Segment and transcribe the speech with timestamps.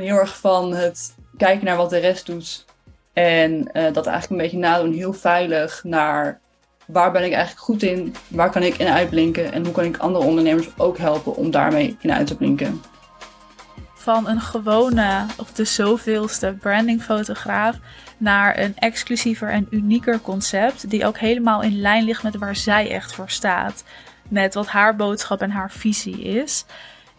[0.00, 2.64] heel erg van het kijken naar wat de rest doet.
[3.12, 6.40] En eh, dat eigenlijk een beetje nadoen, heel veilig naar
[6.86, 9.96] waar ben ik eigenlijk goed in, waar kan ik in uitblinken en hoe kan ik
[9.96, 12.82] andere ondernemers ook helpen om daarmee in uit te blinken.
[13.94, 17.76] Van een gewone of de zoveelste brandingfotograaf
[18.16, 22.90] naar een exclusiever en unieker concept die ook helemaal in lijn ligt met waar zij
[22.90, 23.84] echt voor staat.
[24.28, 26.64] Met wat haar boodschap en haar visie is.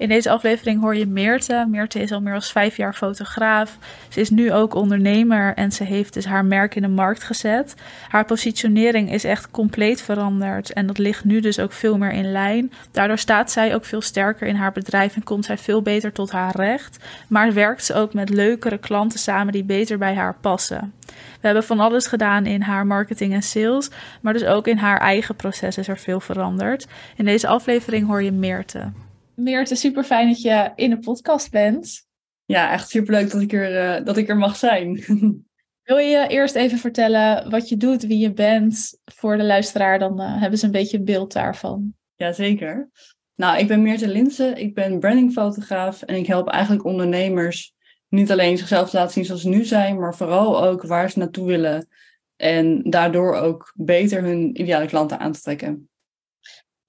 [0.02, 1.68] In deze aflevering hoor je Meerte.
[1.70, 3.78] Meerte is al meer dan vijf jaar fotograaf.
[4.10, 7.76] Ze is nu ook ondernemer en ze heeft dus haar merk in de markt gezet.
[8.08, 12.32] Haar positionering is echt compleet veranderd en dat ligt nu dus ook veel meer in
[12.32, 12.72] lijn.
[12.92, 16.32] Daardoor staat zij ook veel sterker in haar bedrijf en komt zij veel beter tot
[16.32, 17.04] haar recht.
[17.28, 20.94] Maar werkt ze ook met leukere klanten samen die beter bij haar passen.
[21.08, 23.90] We hebben van alles gedaan in haar marketing en sales,
[24.22, 26.88] maar dus ook in haar eigen proces is er veel veranderd.
[27.16, 28.92] In deze aflevering hoor je Meerte.
[29.36, 32.06] Meerte, super fijn dat je in de podcast bent.
[32.46, 35.04] Ja, echt super leuk dat ik er, uh, dat ik er mag zijn.
[35.84, 40.00] Wil je eerst even vertellen wat je doet, wie je bent voor de luisteraar?
[40.00, 41.94] Dan uh, hebben ze een beetje een beeld daarvan.
[42.16, 42.90] Jazeker.
[43.36, 44.58] Nou, ik ben Meerte Linsen.
[44.58, 47.74] Ik ben brandingfotograaf en ik help eigenlijk ondernemers
[48.08, 51.20] niet alleen zichzelf te laten zien zoals ze nu zijn, maar vooral ook waar ze
[51.20, 51.88] naartoe willen.
[52.36, 55.90] En daardoor ook beter hun ideale klanten aan te trekken.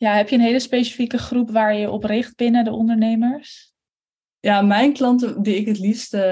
[0.03, 3.72] Ja, heb je een hele specifieke groep waar je op richt binnen de ondernemers?
[4.41, 6.22] Ja, mijn klanten die ik het liefst uh,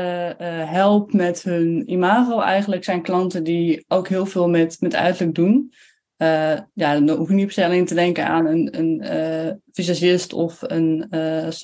[0.71, 5.73] help met hun imago eigenlijk zijn klanten die ook heel veel met, met uiterlijk doen.
[6.19, 10.33] Uh, ja, dan hoef je niet per se alleen te denken aan een, een visagist
[10.33, 11.07] of een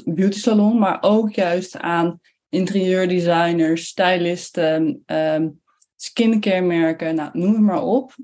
[0.05, 5.61] beauty salon, maar ook juist aan interieurdesigners, stylisten, um,
[5.97, 8.15] skincare merken, nou, noem het maar op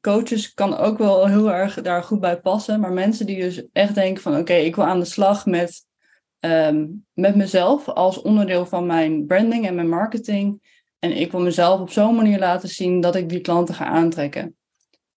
[0.00, 2.80] coaches kan ook wel heel erg daar goed bij passen.
[2.80, 5.84] Maar mensen die dus echt denken van oké, ik wil aan de slag met,
[6.40, 10.74] ehm, met mezelf als onderdeel van mijn branding en mijn marketing.
[10.98, 14.56] En ik wil mezelf op zo'n manier laten zien dat ik die klanten ga aantrekken.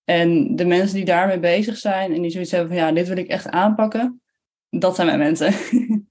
[0.04, 3.18] En de mensen die daarmee bezig zijn en die zoiets hebben van ja, dit wil
[3.18, 4.22] ik echt aanpakken,
[4.70, 5.54] dat zijn mijn mensen.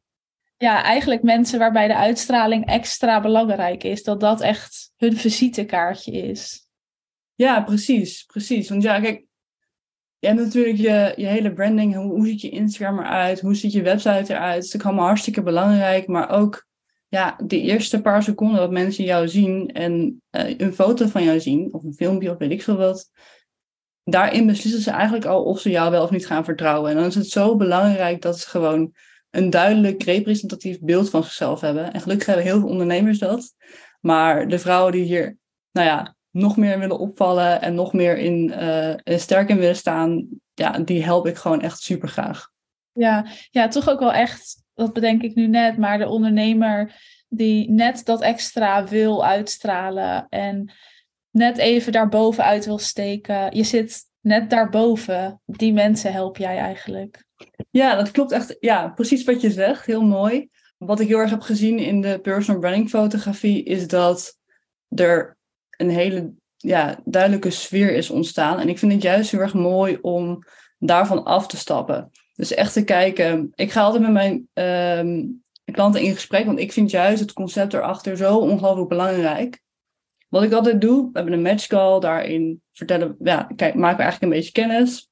[0.61, 4.03] Ja, eigenlijk mensen waarbij de uitstraling extra belangrijk is.
[4.03, 6.68] Dat dat echt hun visitekaartje is.
[7.39, 8.69] Ja, precies, precies.
[8.69, 9.25] Want ja, kijk,
[10.19, 11.95] je hebt natuurlijk je, je hele branding.
[11.95, 13.41] Hoe, ziet je Instagram eruit?
[13.41, 14.55] Hoe ziet je website eruit?
[14.55, 16.07] Dat is natuurlijk allemaal hartstikke belangrijk.
[16.07, 16.67] Maar ook
[17.09, 21.41] ja, de eerste paar seconden dat mensen jou zien en uh, een foto van jou
[21.41, 23.11] zien, of een filmpje of weet ik veel wat.
[24.05, 26.91] Daarin beslissen ze eigenlijk al of ze jou wel of niet gaan vertrouwen.
[26.91, 28.95] En dan is het zo belangrijk dat ze gewoon
[29.31, 31.93] een duidelijk representatief beeld van zichzelf hebben.
[31.93, 33.55] En gelukkig hebben heel veel ondernemers dat.
[34.01, 35.37] Maar de vrouwen die hier,
[35.73, 40.27] nou ja, nog meer willen opvallen en nog meer in, uh, sterk in willen staan,
[40.55, 42.51] ja, die help ik gewoon echt super graag.
[42.93, 46.95] Ja, ja, toch ook wel echt, dat bedenk ik nu net, maar de ondernemer
[47.29, 50.73] die net dat extra wil uitstralen en
[51.31, 53.57] net even daarboven uit wil steken.
[53.57, 55.41] Je zit net daarboven.
[55.45, 57.25] Die mensen help jij eigenlijk.
[57.71, 58.57] Ja, dat klopt echt.
[58.61, 59.87] Ja, precies wat je zegt.
[59.87, 60.49] Heel mooi.
[60.79, 64.39] Wat ik heel erg heb gezien in de personal branding fotografie is dat
[64.89, 65.38] er
[65.79, 68.59] een hele ja, duidelijke sfeer is ontstaan.
[68.59, 70.45] En ik vind het juist heel erg mooi om
[70.79, 72.11] daarvan af te stappen.
[72.35, 73.53] Dus echt te kijken.
[73.55, 75.25] Ik ga altijd met mijn ehm,
[75.73, 79.63] klanten in gesprek, want ik vind juist het concept erachter zo ongelooflijk belangrijk.
[80.29, 84.23] Wat ik altijd doe, we hebben een matchcall, daarin vertellen, ja, kijk, maken we eigenlijk
[84.23, 85.11] een beetje kennis.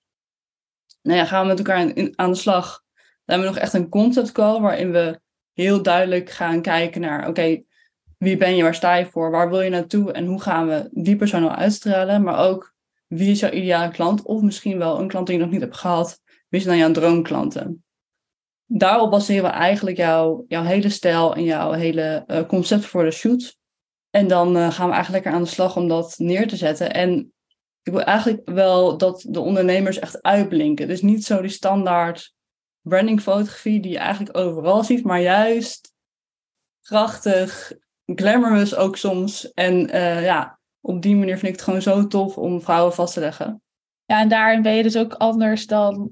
[1.02, 2.84] Nou ja, gaan we met elkaar aan de slag.
[2.94, 5.20] Dan hebben we nog echt een concept call waarin we
[5.52, 7.62] heel duidelijk gaan kijken naar, oké,
[8.16, 10.88] wie ben je, waar sta je voor, waar wil je naartoe en hoe gaan we
[10.92, 12.74] die persoon al uitstralen, maar ook
[13.06, 15.76] wie is jouw ideale klant of misschien wel een klant die je nog niet hebt
[15.76, 17.84] gehad, wie zijn dan jouw droomklanten.
[18.66, 23.10] Daarop baseren we eigenlijk jouw, jouw hele stijl en jouw hele uh, concept voor de
[23.10, 23.56] shoot.
[24.10, 26.92] En dan uh, gaan we eigenlijk lekker aan de slag om dat neer te zetten.
[26.92, 27.32] En
[27.82, 30.88] ik wil eigenlijk wel dat de ondernemers echt uitblinken.
[30.88, 32.34] Dus niet zo die standaard
[32.80, 35.92] brandingfotografie die je eigenlijk overal ziet, maar juist
[36.80, 37.72] krachtig,
[38.14, 39.52] glamorous ook soms.
[39.52, 43.14] En uh, ja, op die manier vind ik het gewoon zo tof om vrouwen vast
[43.14, 43.62] te leggen.
[44.04, 46.10] Ja, en daarin ben je dus ook anders dan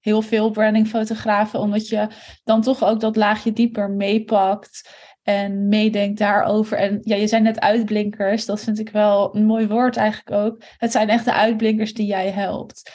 [0.00, 2.08] heel veel brandingfotografen, omdat je
[2.44, 4.90] dan toch ook dat laagje dieper meepakt
[5.22, 6.78] en meedenkt daarover.
[6.78, 10.62] En ja, je zijn net uitblinkers, dat vind ik wel een mooi woord eigenlijk ook.
[10.76, 12.90] Het zijn echt de uitblinkers die jij helpt.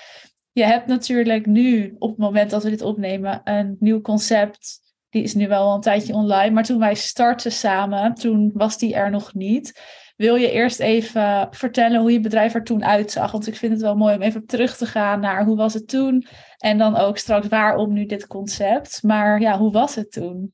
[0.52, 4.82] Je hebt natuurlijk nu, op het moment dat we dit opnemen, een nieuw concept
[5.13, 6.51] die is nu wel al een tijdje online.
[6.51, 9.81] Maar toen wij startten samen, toen was die er nog niet.
[10.15, 13.31] Wil je eerst even vertellen hoe je bedrijf er toen uitzag?
[13.31, 15.88] Want ik vind het wel mooi om even terug te gaan naar hoe was het
[15.88, 16.25] toen.
[16.57, 19.04] En dan ook straks waarom nu dit concept.
[19.04, 20.54] Maar ja, hoe was het toen?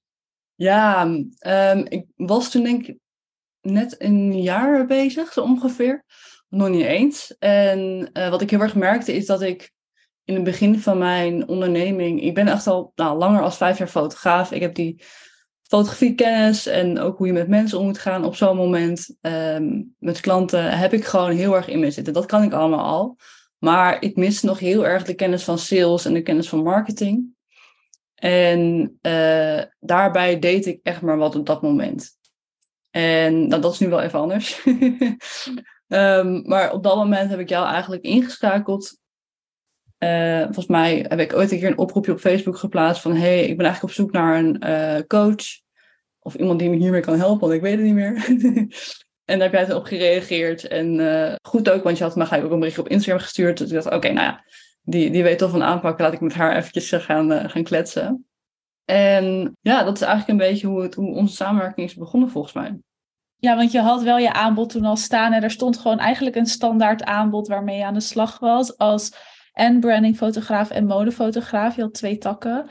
[0.55, 2.97] Ja, um, ik was toen denk ik
[3.61, 6.03] net een jaar bezig, zo ongeveer.
[6.49, 7.35] Nog niet eens.
[7.37, 9.71] En uh, wat ik heel erg merkte is dat ik
[10.29, 13.87] in het begin van mijn onderneming, ik ben echt al nou, langer als vijf jaar
[13.87, 14.51] fotograaf.
[14.51, 15.03] Ik heb die
[15.61, 19.15] fotografiekennis en ook hoe je met mensen om moet gaan op zo'n moment.
[19.21, 22.13] Um, met klanten heb ik gewoon heel erg in me zitten.
[22.13, 23.17] Dat kan ik allemaal al.
[23.57, 27.27] Maar ik mis nog heel erg de kennis van sales en de kennis van marketing.
[28.15, 32.17] En uh, daarbij deed ik echt maar wat op dat moment.
[32.89, 34.65] En nou, dat is nu wel even anders.
[35.87, 38.97] um, maar op dat moment heb ik jou eigenlijk ingeschakeld.
[39.99, 43.41] Uh, volgens mij heb ik ooit een keer een oproepje op Facebook geplaatst van hey,
[43.41, 45.45] ik ben eigenlijk op zoek naar een uh, coach.
[46.19, 48.13] Of iemand die me hiermee kan helpen, want ik weet het niet meer.
[49.31, 50.67] en daar heb jij op gereageerd.
[50.67, 53.57] En uh, goed ook, want je had me ook een berichtje op Instagram gestuurd.
[53.57, 54.43] Dus ik dacht, oké, nou ja,
[54.81, 56.03] die, die weet toch van aanpakken.
[56.03, 58.29] Laat ik met haar eventjes gaan, gaan kletsen.
[58.85, 62.53] En ja, dat is eigenlijk een beetje hoe, het, hoe onze samenwerking is begonnen volgens
[62.53, 62.79] mij.
[63.35, 66.35] Ja, want je had wel je aanbod toen al staan en er stond gewoon eigenlijk
[66.35, 69.13] een standaard aanbod waarmee je aan de slag was als
[69.59, 71.75] en brandingfotograaf en modefotograaf.
[71.75, 72.69] Je had twee takken.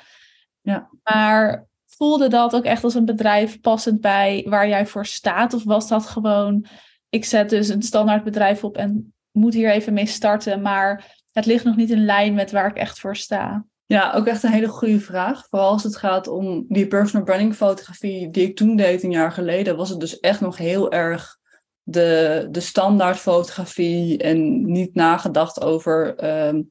[0.61, 0.91] Ja.
[1.03, 5.55] Maar voelde dat ook echt als een bedrijf passend bij waar jij voor staat?
[5.55, 6.67] Of was dat gewoon,
[7.09, 11.47] ik zet dus een standaard bedrijf op en moet hier even mee starten, maar het
[11.47, 13.65] ligt nog niet in lijn met waar ik echt voor sta?
[13.87, 15.47] Ja, ook echt een hele goede vraag.
[15.49, 19.33] Vooral als het gaat om die personal branding fotografie die ik toen deed een jaar
[19.33, 21.39] geleden, was het dus echt nog heel erg
[21.83, 26.63] de, de standaard fotografie en niet nagedacht over ehm,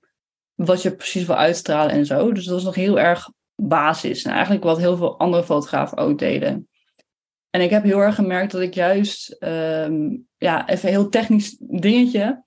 [0.57, 2.31] wat je precies wil uitstralen en zo.
[2.31, 4.23] Dus dat was nog heel erg basis.
[4.23, 6.69] En eigenlijk wat heel veel andere fotografen ook deden.
[7.49, 11.57] En ik heb heel erg gemerkt dat ik juist, um, ja, even een heel technisch
[11.59, 12.45] dingetje.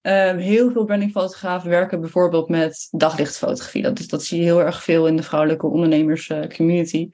[0.00, 3.82] Um, heel veel brandingfotografen werken bijvoorbeeld met daglichtfotografie.
[3.82, 7.10] Dat, is, dat zie je heel erg veel in de vrouwelijke ondernemers uh, community.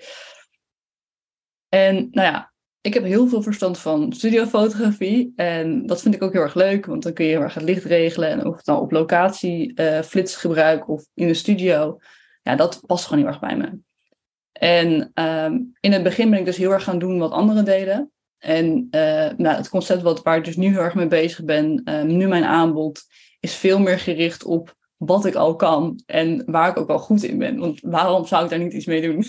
[1.69, 2.50] En nou ja,
[2.81, 5.33] ik heb heel veel verstand van studiofotografie.
[5.37, 7.63] En dat vind ik ook heel erg leuk, want dan kun je heel erg het
[7.63, 8.29] licht regelen.
[8.29, 11.99] En of het nou op locatie uh, flits gebruik of in de studio.
[12.43, 13.79] Ja, dat past gewoon heel erg bij me.
[14.53, 18.13] En um, in het begin ben ik dus heel erg gaan doen wat anderen deden.
[18.39, 19.01] En uh,
[19.37, 22.29] nou, het concept wat, waar ik dus nu heel erg mee bezig ben, um, nu
[22.29, 23.03] mijn aanbod,
[23.41, 27.23] is veel meer gericht op wat ik al kan en waar ik ook al goed
[27.23, 27.59] in ben.
[27.59, 29.25] Want waarom zou ik daar niet iets mee doen?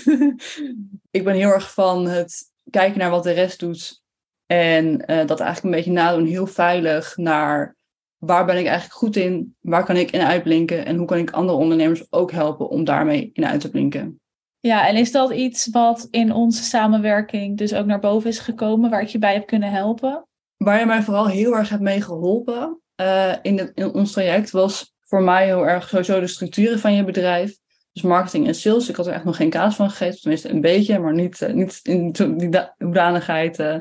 [1.17, 4.01] ik ben heel erg van het kijken naar wat de rest doet.
[4.45, 7.75] En uh, dat eigenlijk een beetje nadoen, heel veilig naar
[8.17, 11.31] waar ben ik eigenlijk goed in, waar kan ik in uitblinken en hoe kan ik
[11.31, 14.19] andere ondernemers ook helpen om daarmee in uit te blinken.
[14.59, 18.89] Ja, en is dat iets wat in onze samenwerking dus ook naar boven is gekomen,
[18.89, 20.25] waar ik je bij heb kunnen helpen?
[20.57, 24.93] Waar je mij vooral heel erg hebt mee geholpen uh, in, in ons traject was
[24.99, 27.57] voor mij heel erg sowieso de structuren van je bedrijf.
[27.93, 28.89] Dus marketing en sales.
[28.89, 30.19] Ik had er echt nog geen kaas van gegeven.
[30.19, 33.77] Tenminste, een beetje, maar niet, uh, niet in die hoedanigheid uh,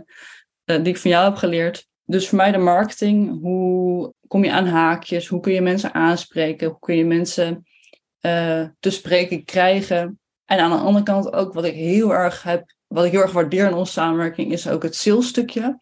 [0.64, 1.88] die ik van jou heb geleerd.
[2.04, 3.40] Dus voor mij de marketing.
[3.40, 5.28] Hoe kom je aan haakjes?
[5.28, 6.68] Hoe kun je mensen aanspreken?
[6.68, 7.64] Hoe kun je mensen
[8.80, 10.20] te spreken krijgen?
[10.44, 13.32] En aan de andere kant ook wat ik heel erg heb, wat ik heel erg
[13.32, 15.78] waardeer in onze samenwerking, is ook het salesstukje.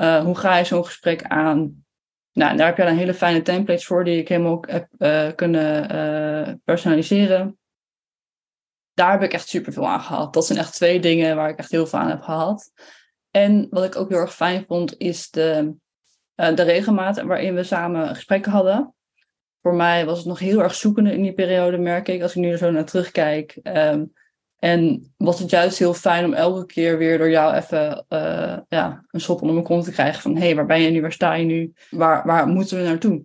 [0.00, 1.84] Uh, hoe ga je zo'n gesprek aan?
[2.32, 4.88] Nou, daar heb je dan hele fijne templates voor die ik helemaal heb
[5.36, 7.58] kunnen personaliseren.
[8.94, 10.34] Daar heb ik echt super veel aan gehad.
[10.34, 12.70] Dat zijn echt twee dingen waar ik echt heel veel aan heb gehad.
[13.30, 15.74] En wat ik ook heel erg fijn vond, is de,
[16.34, 18.94] de regelmaat waarin we samen gesprekken hadden
[19.62, 22.42] voor mij was het nog heel erg zoekende in die periode, merk ik, als ik
[22.42, 23.58] nu er zo naar terugkijk.
[23.62, 24.12] Um,
[24.58, 29.04] en was het juist heel fijn om elke keer weer door jou even uh, ja,
[29.10, 31.12] een schop onder mijn kont te krijgen van hé, hey, waar ben je nu, waar
[31.12, 33.24] sta je nu, waar, waar moeten we naartoe?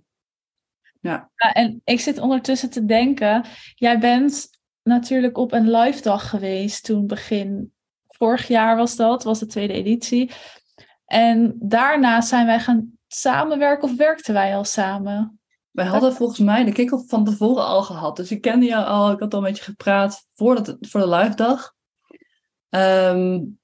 [1.01, 1.29] Ja.
[1.36, 1.53] ja.
[1.53, 3.45] En ik zit ondertussen te denken,
[3.75, 4.50] jij bent
[4.88, 7.74] natuurlijk op een live dag geweest toen begin
[8.08, 10.32] vorig jaar was dat, was de tweede editie.
[11.06, 15.39] En daarna zijn wij gaan samenwerken of werkten wij al samen?
[15.72, 18.15] Wij hadden volgens mij de kick-off van tevoren al gehad.
[18.15, 19.12] Dus ik kende jou al.
[19.12, 21.74] Ik had al een beetje gepraat voor, dat, voor de live dag.
[22.70, 23.60] Um,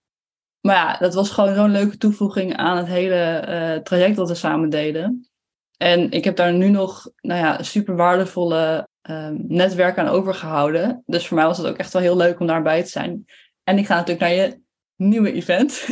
[0.62, 4.36] maar ja, dat was gewoon zo'n leuke toevoeging aan het hele uh, traject dat we
[4.36, 5.30] samen deden.
[5.78, 11.04] En ik heb daar nu nog nou ja, super waardevolle um, netwerk aan overgehouden.
[11.06, 13.26] Dus voor mij was het ook echt wel heel leuk om daarbij te zijn.
[13.64, 14.62] En ik ga natuurlijk naar je
[14.96, 15.86] nieuwe event.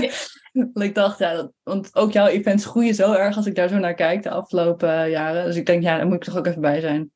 [0.52, 3.68] Want ik dacht, ja, dat, want ook jouw events groeien zo erg als ik daar
[3.68, 5.44] zo naar kijk de afgelopen jaren.
[5.44, 7.10] Dus ik denk, ja, daar moet ik toch ook even bij zijn.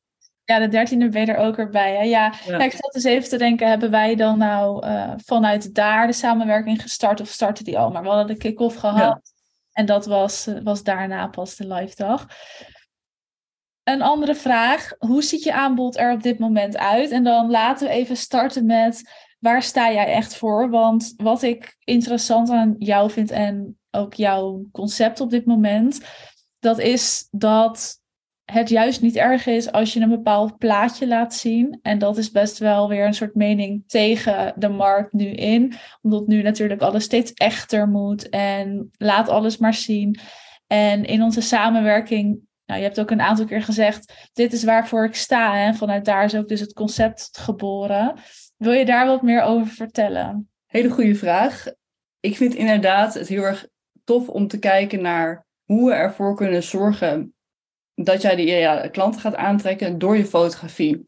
[0.45, 1.97] Ja, de dertiende ben je er ook erbij.
[1.97, 2.02] Hè?
[2.02, 2.59] Ja, ja.
[2.59, 6.83] ik zat dus even te denken, hebben wij dan nou uh, vanuit daar de samenwerking
[6.83, 7.90] gestart of startte die al?
[7.90, 9.21] Maar we hadden de kick-off gehad.
[9.73, 12.26] En dat was, was daarna pas de live dag.
[13.90, 14.92] Een andere vraag.
[14.99, 17.11] Hoe ziet je aanbod er op dit moment uit?
[17.11, 20.70] En dan laten we even starten met waar sta jij echt voor?
[20.70, 26.00] Want wat ik interessant aan jou vind en ook jouw concept op dit moment,
[26.59, 27.99] dat is dat
[28.44, 31.78] het juist niet erg is als je een bepaald plaatje laat zien.
[31.82, 35.75] En dat is best wel weer een soort mening tegen de markt nu in.
[36.02, 40.18] Omdat nu natuurlijk alles steeds echter moet en laat alles maar zien.
[40.66, 45.05] En in onze samenwerking, nou, je hebt ook een aantal keer gezegd, dit is waarvoor
[45.05, 45.57] ik sta.
[45.57, 48.15] En vanuit daar is ook dus het concept geboren.
[48.57, 50.50] Wil je daar wat meer over vertellen?
[50.67, 51.67] Hele goede vraag.
[52.21, 53.69] Ik vind inderdaad het heel erg
[54.05, 57.35] tof om te kijken naar hoe we ervoor kunnen zorgen
[57.95, 61.05] dat jij die ja, klanten gaat aantrekken door je fotografie.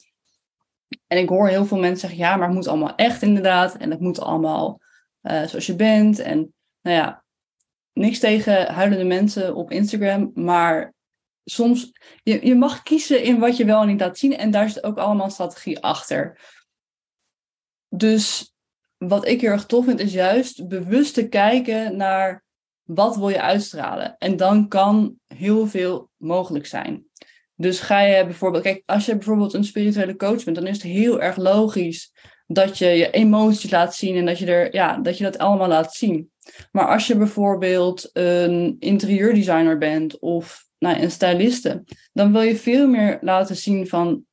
[1.07, 3.77] En ik hoor heel veel mensen zeggen, ja, maar het moet allemaal echt inderdaad.
[3.77, 4.81] En het moet allemaal
[5.23, 6.19] uh, zoals je bent.
[6.19, 7.25] En nou ja,
[7.93, 10.31] niks tegen huilende mensen op Instagram.
[10.35, 10.93] Maar
[11.45, 14.37] soms, je, je mag kiezen in wat je wel en niet laat zien.
[14.37, 16.39] En daar zit ook allemaal strategie achter.
[17.89, 18.55] Dus
[18.97, 22.45] wat ik heel erg tof vind, is juist bewust te kijken naar
[22.83, 24.17] wat wil je uitstralen?
[24.19, 27.05] En dan kan heel veel mogelijk zijn.
[27.55, 30.93] Dus ga je bijvoorbeeld, kijk, als je bijvoorbeeld een spirituele coach bent, dan is het
[30.93, 32.13] heel erg logisch
[32.47, 35.69] dat je je emoties laat zien en dat je, er, ja, dat, je dat allemaal
[35.69, 36.31] laat zien.
[36.73, 42.89] Maar als je bijvoorbeeld een interieurdesigner bent of nou, een styliste, dan wil je veel
[42.89, 44.25] meer laten zien van,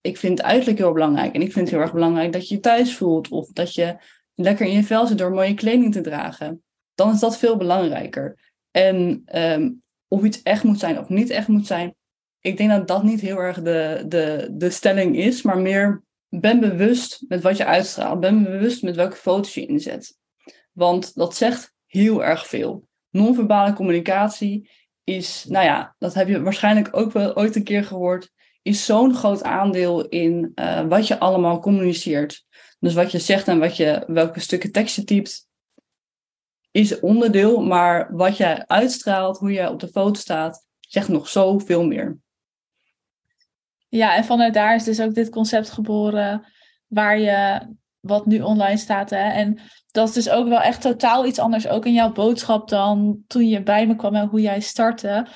[0.00, 1.34] ik vind uiterlijk heel belangrijk.
[1.34, 3.96] En ik vind het heel erg belangrijk dat je je thuis voelt of dat je
[4.34, 6.64] lekker in je vel zit door mooie kleding te dragen
[6.96, 8.38] dan is dat veel belangrijker.
[8.70, 9.70] En ehm,
[10.08, 11.94] of iets echt moet zijn of niet echt moet zijn,
[12.40, 16.60] ik denk dat dat niet heel erg de, de, de stelling is, maar meer ben
[16.60, 18.20] bewust met wat je uitstraalt.
[18.20, 20.18] Ben bewust met welke foto's je inzet.
[20.72, 22.88] Want dat zegt heel erg veel.
[23.10, 24.70] Non-verbale communicatie
[25.06, 28.30] is, nou ja, dat heb je waarschijnlijk ook wel ooit een keer gehoord,
[28.62, 32.44] is zo'n groot aandeel in uh, wat je allemaal communiceert.
[32.78, 35.48] Dus wat je zegt en wat je, welke stukken tekst je typt,
[36.70, 41.86] is onderdeel, maar wat jij uitstraalt, hoe jij op de foto staat, zegt nog zoveel
[41.86, 42.18] meer.
[43.88, 46.46] Ja, en vanuit daar is dus ook dit concept geboren
[46.86, 47.60] waar je,
[48.06, 49.10] wat nu online staat.
[49.10, 49.30] Hè?
[49.30, 49.60] En
[49.90, 53.48] dat is dus ook wel echt totaal iets anders, ook in jouw boodschap dan toen
[53.48, 55.26] je bij me kwam en hoe jij startte.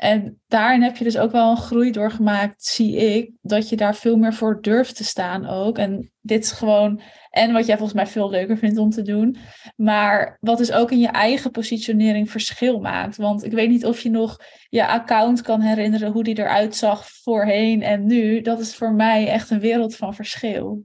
[0.00, 3.94] En daarin heb je dus ook wel een groei doorgemaakt, zie ik, dat je daar
[3.94, 5.78] veel meer voor durft te staan ook.
[5.78, 9.36] En dit is gewoon, en wat jij volgens mij veel leuker vindt om te doen,
[9.76, 13.16] maar wat dus ook in je eigen positionering verschil maakt.
[13.16, 14.36] Want ik weet niet of je nog
[14.68, 18.40] je account kan herinneren, hoe die eruit zag voorheen en nu.
[18.40, 20.84] Dat is voor mij echt een wereld van verschil.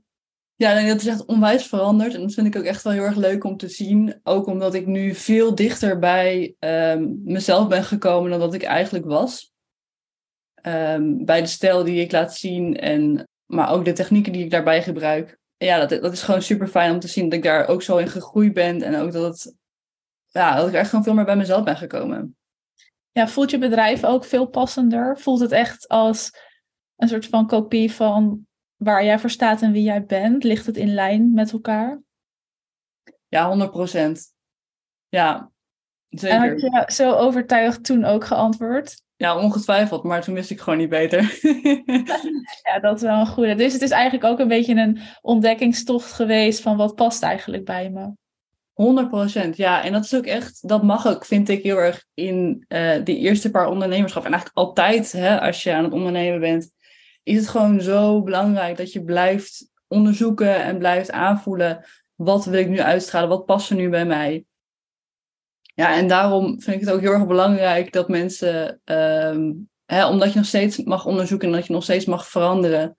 [0.58, 2.14] Ja, dat is echt onwijs veranderd.
[2.14, 4.20] En dat vind ik ook echt wel heel erg leuk om te zien.
[4.24, 9.06] Ook omdat ik nu veel dichter bij um, mezelf ben gekomen dan dat ik eigenlijk
[9.06, 9.54] was.
[10.62, 14.52] Um, bij de stijl die ik laat zien, en, maar ook de technieken die ik
[14.52, 15.38] daarbij gebruik.
[15.58, 17.98] Ja, dat, dat is gewoon super fijn om te zien dat ik daar ook zo
[17.98, 18.82] in gegroeid ben.
[18.82, 19.56] En ook dat, het,
[20.26, 22.38] ja, dat ik echt gewoon veel meer bij mezelf ben gekomen.
[23.12, 25.20] Ja, voelt je bedrijf ook veel passender?
[25.20, 26.32] Voelt het echt als
[26.96, 30.44] een soort van kopie van waar jij voor staat en wie jij bent?
[30.44, 32.02] Ligt het in lijn met elkaar?
[33.28, 34.34] Ja, 100 procent.
[35.10, 35.52] Ja,
[36.10, 36.38] zeker.
[36.38, 39.04] En had je zo overtuigd toen ook geantwoord?
[39.18, 41.22] Ja, ongetwijfeld, maar toen wist ik gewoon niet beter.
[42.70, 43.56] ja, dat is wel een goede.
[43.56, 47.90] Dus het is eigenlijk ook een beetje een ontdekkingstocht geweest van wat past eigenlijk bij
[47.90, 48.12] me.
[48.74, 49.84] 100 procent, ja.
[49.84, 53.18] En dat is ook echt, dat mag ook, vind ik heel erg in uh, die
[53.18, 54.26] eerste paar ondernemerschap.
[54.26, 56.72] En eigenlijk altijd, hè, als je aan het ondernemen bent,
[57.26, 61.86] is het gewoon zo belangrijk dat je blijft onderzoeken en blijft aanvoelen.
[62.16, 63.30] Wat wil ik nu uitstralen?
[63.30, 64.46] Wat past er nu bij mij?
[65.62, 70.32] Ja, en daarom vind ik het ook heel erg belangrijk dat mensen, um, hè, omdat
[70.32, 72.96] je nog steeds mag onderzoeken en dat je nog steeds mag veranderen.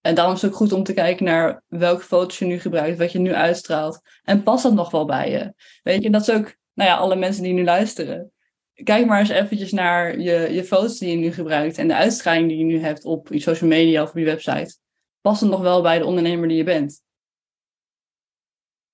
[0.00, 2.98] En daarom is het ook goed om te kijken naar welke foto's je nu gebruikt,
[2.98, 4.00] wat je nu uitstraalt.
[4.22, 5.54] En past dat nog wel bij je?
[5.82, 8.31] Weet je, dat is ook, nou ja, alle mensen die nu luisteren
[8.74, 12.48] kijk maar eens eventjes naar je, je foto's die je nu gebruikt en de uitstraling
[12.48, 14.76] die je nu hebt op je social media of op je website.
[15.20, 17.02] Past het nog wel bij de ondernemer die je bent?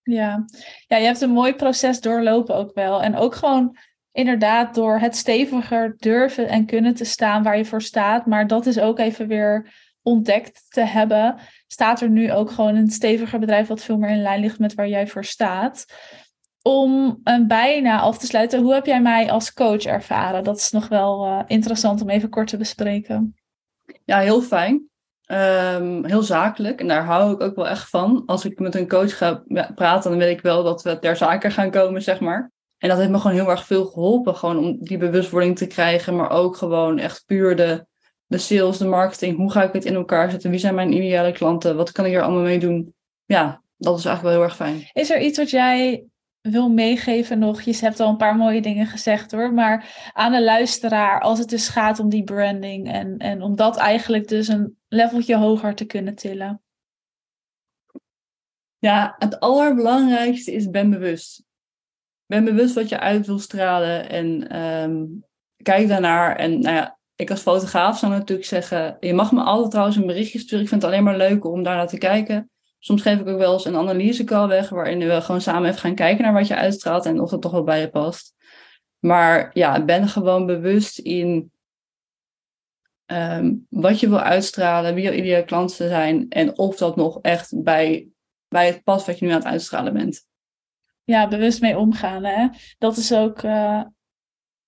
[0.03, 0.45] Ja.
[0.87, 3.03] ja, je hebt een mooi proces doorlopen ook wel.
[3.03, 3.77] En ook gewoon
[4.13, 8.27] inderdaad door het steviger durven en kunnen te staan waar je voor staat.
[8.27, 11.39] Maar dat is ook even weer ontdekt te hebben.
[11.67, 14.75] Staat er nu ook gewoon een steviger bedrijf wat veel meer in lijn ligt met
[14.75, 15.87] waar jij voor staat
[16.69, 20.45] om een bijna af te sluiten, hoe heb jij mij als coach ervaren?
[20.45, 23.35] Dat is nog wel uh, interessant om even kort te bespreken.
[24.05, 24.89] Ja, heel fijn.
[25.31, 26.81] Um, heel zakelijk.
[26.81, 28.23] En daar hou ik ook wel echt van.
[28.27, 29.43] Als ik met een coach ga
[29.75, 32.51] praten, dan weet ik wel dat we ter zake gaan komen, zeg maar.
[32.79, 34.37] En dat heeft me gewoon heel erg veel geholpen.
[34.37, 36.17] Gewoon om die bewustwording te krijgen.
[36.17, 37.87] Maar ook gewoon echt puur de,
[38.27, 39.37] de sales, de marketing.
[39.37, 40.51] Hoe ga ik het in elkaar zetten?
[40.51, 41.77] Wie zijn mijn ideale klanten?
[41.77, 42.95] Wat kan ik er allemaal mee doen?
[43.25, 44.91] Ja, dat is eigenlijk wel heel erg fijn.
[44.93, 46.05] Is er iets wat jij
[46.41, 47.61] wil meegeven nog?
[47.61, 49.53] Je hebt al een paar mooie dingen gezegd hoor.
[49.53, 53.77] Maar aan de luisteraar, als het dus gaat om die branding en, en om dat
[53.77, 56.63] eigenlijk dus een leveltje hoger te kunnen tillen.
[58.79, 61.45] Ja, het allerbelangrijkste is ben bewust.
[62.27, 65.05] Ben bewust wat je uit wil stralen en ehm,
[65.63, 66.37] kijk daarnaar.
[66.37, 70.07] En nou ja, ik als fotograaf zou natuurlijk zeggen, je mag me altijd trouwens een
[70.07, 70.61] berichtje sturen.
[70.63, 72.51] Ik vind het alleen maar leuk om daar naar te kijken.
[72.79, 75.95] Soms geef ik ook wel eens een analysecall weg, waarin we gewoon samen even gaan
[75.95, 78.35] kijken naar wat je uitstraalt en of het toch wel bij je past.
[78.99, 81.53] Maar ja, ben gewoon bewust in
[83.07, 87.63] ehm, wat je wil uitstralen, wie je ideale klanten zijn en of dat nog echt
[87.63, 88.09] bij,
[88.49, 90.27] bij het past wat je nu aan het uitstralen bent.
[91.05, 92.25] Ja, bewust mee omgaan.
[92.25, 92.49] Hè?
[92.79, 93.83] Dat is ook uh,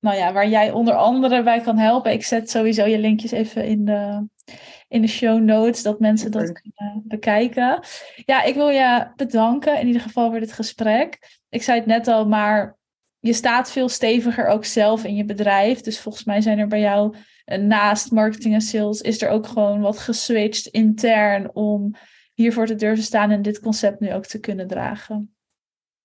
[0.00, 2.12] nou ja, waar jij onder andere bij kan helpen.
[2.12, 4.28] Ik zet sowieso je linkjes even in de,
[4.90, 7.80] in de show notes, dat mensen dat kunnen bekijken.
[8.24, 11.38] Ja, ik wil je bedanken in ieder geval voor dit gesprek.
[11.48, 12.76] Ik zei het net al, maar
[13.18, 15.80] je staat veel steviger ook zelf in je bedrijf.
[15.80, 19.46] Dus volgens mij zijn er bij jou eh, naast marketing en sales, is er ook
[19.46, 21.94] gewoon wat geswitcht intern om
[22.34, 25.34] hiervoor te durven staan en dit concept nu ook te kunnen dragen.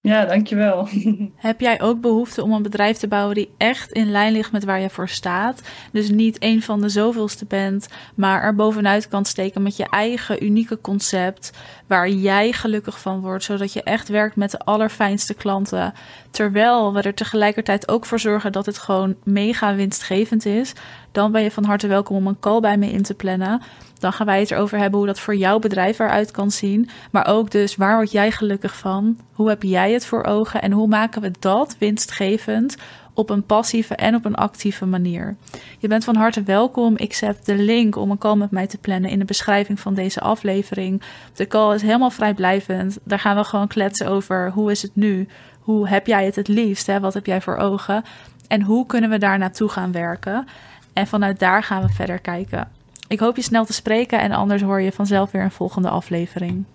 [0.06, 0.88] Ja, dankjewel.
[1.36, 4.64] Heb jij ook behoefte om een bedrijf te bouwen die echt in lijn ligt met
[4.64, 5.62] waar je voor staat?
[5.92, 10.44] Dus niet een van de zoveelste bent, maar er bovenuit kan steken met je eigen
[10.44, 11.52] unieke concept,
[11.88, 15.94] waar jij gelukkig van wordt, zodat je echt werkt met de allerfijnste klanten,
[16.32, 20.74] terwijl we er tegelijkertijd ook voor zorgen dat het gewoon mega winstgevend is.
[21.12, 23.62] Dan ben je van harte welkom om een call bij me in te plannen.
[24.00, 26.90] Dan gaan wij het erover hebben hoe dat voor jouw bedrijf eruit kan zien.
[27.12, 29.18] Maar ook dus waar word jij gelukkig van?
[29.34, 30.62] Hoe heb jij het voor ogen?
[30.62, 32.76] En hoe maken we dat winstgevend
[33.14, 35.36] op een passieve en op een actieve manier?
[35.80, 36.98] Je bent van harte welkom.
[36.98, 39.94] Ik zet de link om een call met mij te plannen in de beschrijving van
[39.94, 41.02] deze aflevering.
[41.34, 42.98] De call is helemaal vrijblijvend.
[43.04, 45.28] Daar gaan we gewoon kletsen over hoe is het nu?
[45.60, 46.88] Hoe heb jij het het liefst?
[46.88, 47.00] Hè?
[47.00, 48.04] Wat heb jij voor ogen?
[48.48, 50.48] En hoe kunnen we daar naartoe gaan werken?
[50.94, 52.75] En vanuit daar gaan we verder kijken.
[53.08, 56.66] Ik hoop je snel te spreken en anders hoor je vanzelf weer een volgende aflevering.